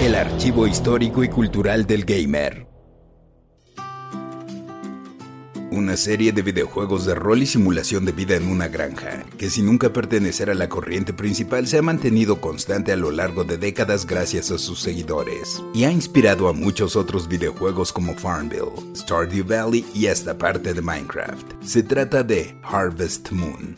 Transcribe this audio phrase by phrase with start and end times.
[0.00, 2.66] El archivo histórico y cultural del gamer.
[5.70, 9.66] Una serie de videojuegos de rol y simulación de vida en una granja, que sin
[9.66, 14.06] nunca pertenecer a la corriente principal se ha mantenido constante a lo largo de décadas
[14.06, 19.84] gracias a sus seguidores, y ha inspirado a muchos otros videojuegos como Farmville, Stardew Valley
[19.94, 21.46] y hasta parte de Minecraft.
[21.64, 23.76] Se trata de Harvest Moon,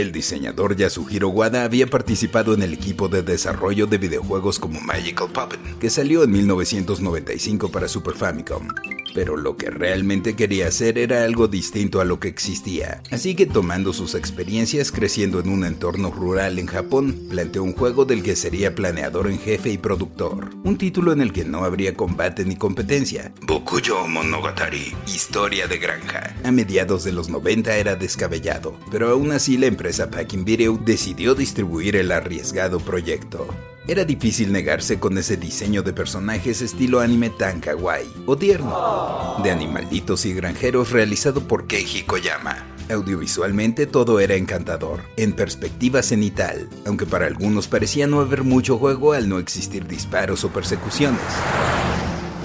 [0.00, 5.28] el diseñador Yasuhiro Wada había participado en el equipo de desarrollo de videojuegos como Magical
[5.28, 8.68] Puppet, que salió en 1995 para Super Famicom
[9.14, 13.02] pero lo que realmente quería hacer era algo distinto a lo que existía.
[13.10, 18.04] Así que tomando sus experiencias creciendo en un entorno rural en Japón, planteó un juego
[18.04, 20.50] del que sería planeador en jefe y productor.
[20.64, 23.32] Un título en el que no habría combate ni competencia.
[23.42, 26.34] Bokuyo Monogatari, historia de granja.
[26.44, 31.34] A mediados de los 90 era descabellado, pero aún así la empresa Packing Video decidió
[31.34, 33.48] distribuir el arriesgado proyecto.
[33.88, 39.50] Era difícil negarse con ese diseño de personajes estilo anime tan kawaii o tierno, de
[39.50, 42.66] animalitos y granjeros realizado por Keiji Koyama.
[42.90, 49.14] Audiovisualmente todo era encantador, en perspectiva cenital, aunque para algunos parecía no haber mucho juego
[49.14, 51.22] al no existir disparos o persecuciones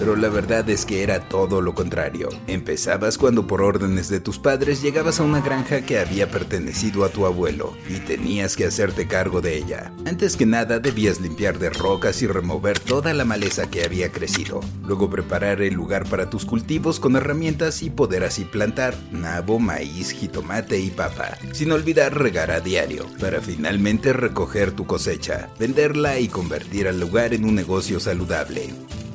[0.04, 2.28] pero la verdad es que era todo lo contrario.
[2.48, 7.10] Empezabas cuando por órdenes de tus padres llegabas a una granja que había pertenecido a
[7.10, 9.94] tu abuelo y tenías que hacerte cargo de ella.
[10.06, 14.60] Antes que nada debías limpiar de rocas y remover toda la maleza que había crecido.
[14.86, 20.12] Luego preparar el lugar para tus cultivos con herramientas y poder así plantar nabo, maíz,
[20.12, 21.38] jitomate y papa.
[21.54, 27.34] Sin olvidar regar a diario, para finalmente recoger tu cosecha, venderla y convertir al lugar
[27.34, 28.74] en un negocio saludable.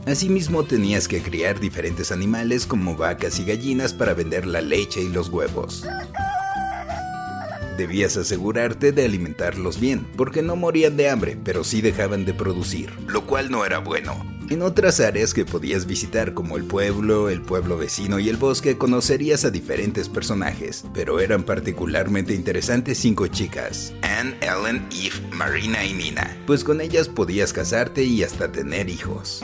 [0.08, 5.10] Asimismo tenías que criar diferentes animales como vacas y gallinas para vender la leche y
[5.10, 5.84] los huevos.
[7.76, 12.90] Debías asegurarte de alimentarlos bien, porque no morían de hambre, pero sí dejaban de producir,
[13.06, 14.24] lo cual no era bueno.
[14.48, 18.78] En otras áreas que podías visitar como el pueblo, el pueblo vecino y el bosque
[18.78, 25.92] conocerías a diferentes personajes, pero eran particularmente interesantes cinco chicas, Anne, Ellen, Eve, Marina y
[25.92, 29.42] Nina, pues con ellas podías casarte y hasta tener hijos.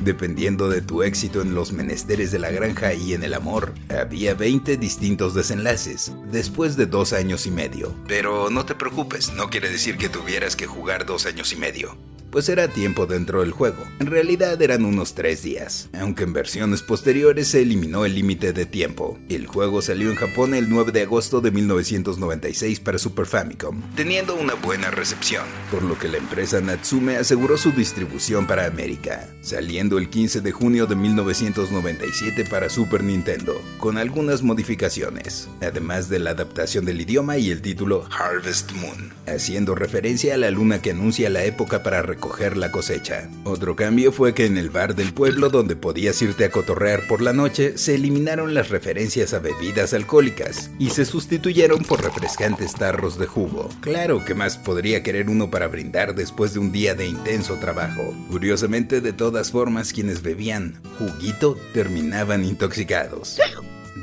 [0.00, 4.34] Dependiendo de tu éxito en los menesteres de la granja y en el amor, había
[4.34, 7.94] 20 distintos desenlaces, después de dos años y medio.
[8.06, 12.09] Pero no te preocupes, no quiere decir que tuvieras que jugar dos años y medio
[12.30, 13.86] pues era tiempo dentro del juego.
[13.98, 18.66] En realidad eran unos 3 días, aunque en versiones posteriores se eliminó el límite de
[18.66, 19.18] tiempo.
[19.28, 24.34] El juego salió en Japón el 9 de agosto de 1996 para Super Famicom, teniendo
[24.34, 29.98] una buena recepción, por lo que la empresa Natsume aseguró su distribución para América, saliendo
[29.98, 36.30] el 15 de junio de 1997 para Super Nintendo, con algunas modificaciones, además de la
[36.30, 41.30] adaptación del idioma y el título Harvest Moon, haciendo referencia a la luna que anuncia
[41.30, 43.30] la época para recoger la cosecha.
[43.44, 47.22] Otro cambio fue que en el bar del pueblo donde podías irte a cotorrear por
[47.22, 53.18] la noche, se eliminaron las referencias a bebidas alcohólicas y se sustituyeron por refrescantes tarros
[53.18, 53.70] de jugo.
[53.80, 58.14] Claro, que más podría querer uno para brindar después de un día de intenso trabajo?
[58.30, 63.38] Curiosamente, de todas formas, quienes bebían juguito terminaban intoxicados.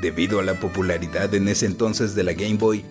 [0.02, 2.84] Debido a la popularidad en ese entonces de la Game Boy,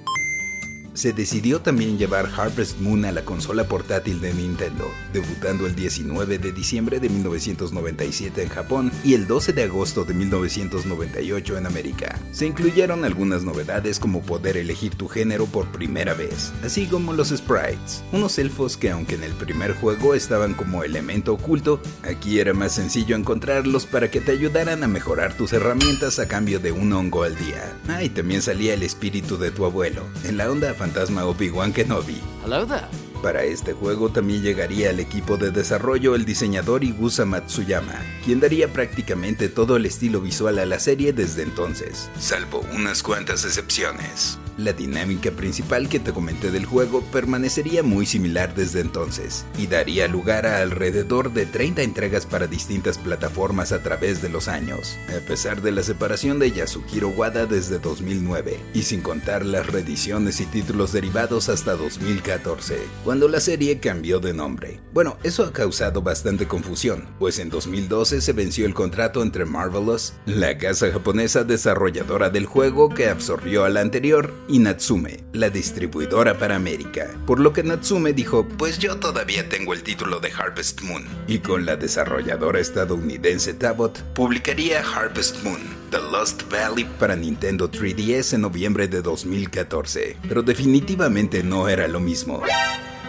[0.98, 6.40] se decidió también llevar Harvest Moon a la consola portátil de Nintendo, debutando el 19
[6.40, 12.20] de diciembre de 1997 en Japón y el 12 de agosto de 1998 en América.
[12.32, 17.30] Se incluyeron algunas novedades como poder elegir tu género por primera vez, así como los
[17.30, 22.54] sprites, unos elfos que aunque en el primer juego estaban como elemento oculto, aquí era
[22.54, 26.92] más sencillo encontrarlos para que te ayudaran a mejorar tus herramientas a cambio de un
[26.92, 27.78] hongo al día.
[27.88, 32.22] Ah, y también salía el espíritu de tu abuelo, en la onda fantasma Obi-Wan Kenobi.
[32.44, 32.88] Hello there.
[33.22, 38.72] Para este juego también llegaría al equipo de desarrollo el diseñador Igusa Matsuyama, quien daría
[38.72, 44.40] prácticamente todo el estilo visual a la serie desde entonces, salvo unas cuantas excepciones.
[44.58, 50.08] La dinámica principal que te comenté del juego permanecería muy similar desde entonces y daría
[50.08, 55.20] lugar a alrededor de 30 entregas para distintas plataformas a través de los años, a
[55.28, 60.48] pesar de la separación de Yasuhiro Wada desde 2009 y sin contar las reediciones y
[60.48, 64.80] títulos derivados hasta 2014, cuando la serie cambió de nombre.
[64.92, 70.14] Bueno, eso ha causado bastante confusión, pues en 2012 se venció el contrato entre Marvelous,
[70.26, 76.38] la casa japonesa desarrolladora del juego que absorbió a la anterior, y Natsume, la distribuidora
[76.38, 77.14] para América.
[77.26, 81.06] Por lo que Natsume dijo, pues yo todavía tengo el título de Harvest Moon.
[81.28, 85.60] Y con la desarrolladora estadounidense Tabot, publicaría Harvest Moon,
[85.92, 90.18] The Lost Valley para Nintendo 3DS en noviembre de 2014.
[90.28, 92.42] Pero definitivamente no era lo mismo.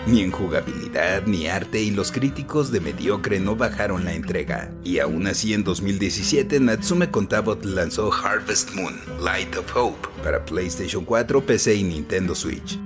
[0.06, 4.72] Ni en jugabilidad ni arte y los críticos de mediocre no bajaron la entrega.
[4.84, 11.04] Y aún así en 2017 Natsume Contabot lanzó Harvest Moon, Light of Hope para PlayStation
[11.04, 12.78] 4, PC y Nintendo Switch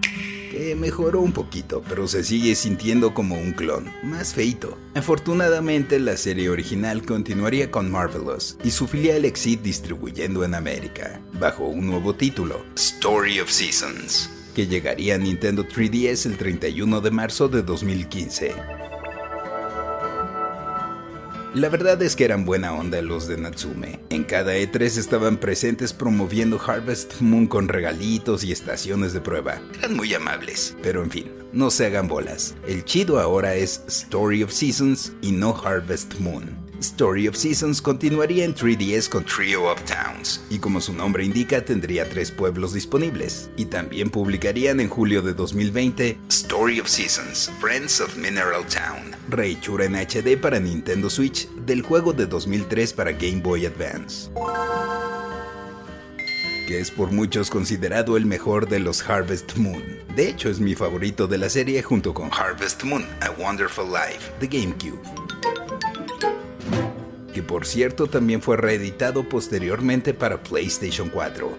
[0.53, 4.76] que mejoró un poquito, pero se sigue sintiendo como un clon, más feito.
[4.94, 11.64] Afortunadamente, la serie original continuaría con Marvelous y su filial Exit distribuyendo en América, bajo
[11.64, 17.49] un nuevo título, Story of Seasons, que llegaría a Nintendo 3DS el 31 de marzo
[17.49, 18.52] de 2015.
[21.54, 24.00] La verdad es que eran buena onda los de Natsume.
[24.08, 29.60] En cada E3 estaban presentes promoviendo Harvest Moon con regalitos y estaciones de prueba.
[29.78, 32.54] Eran muy amables, pero en fin, no se hagan bolas.
[32.66, 36.62] El chido ahora es Story of Seasons y no Harvest Moon.
[36.82, 41.64] Story of Seasons continuaría en 3DS con Trio of Towns, y como su nombre indica
[41.64, 48.00] tendría tres pueblos disponibles, y también publicarían en julio de 2020 Story of Seasons, Friends
[48.00, 53.40] of Mineral Town, rehechura en HD para Nintendo Switch del juego de 2003 para Game
[53.43, 54.31] Boy Advance
[56.67, 59.82] que es por muchos considerado el mejor de los Harvest Moon.
[60.14, 64.31] De hecho, es mi favorito de la serie junto con Harvest Moon, A Wonderful Life,
[64.38, 65.00] de GameCube
[67.52, 71.58] por cierto también fue reeditado posteriormente para PlayStation 4.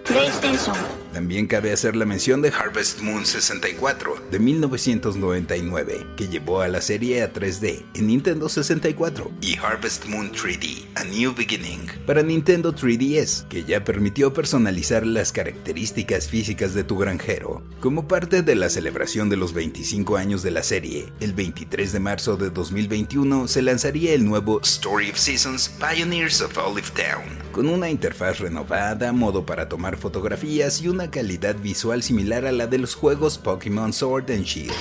[1.12, 6.80] También cabe hacer la mención de Harvest Moon 64 de 1999, que llevó a la
[6.80, 12.74] serie a 3D en Nintendo 64, y Harvest Moon 3D, A New Beginning, para Nintendo
[12.74, 17.62] 3DS, que ya permitió personalizar las características físicas de tu granjero.
[17.78, 22.00] Como parte de la celebración de los 25 años de la serie, el 23 de
[22.00, 27.68] marzo de 2021 se lanzaría el nuevo Story of Seasons Pioneers of Olive Town, con
[27.68, 32.78] una interfaz renovada, modo para tomar fotografías y una calidad visual similar a la de
[32.78, 34.72] los juegos Pokémon Sword and Shield.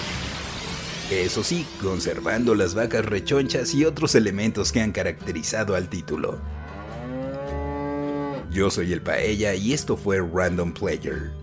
[1.12, 6.40] Eso sí, conservando las vacas rechonchas y otros elementos que han caracterizado al título.
[8.50, 11.43] Yo soy el Paella y esto fue Random Player.